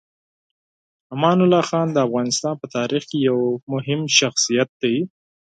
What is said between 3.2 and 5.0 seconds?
یو مهم شخصیت دی.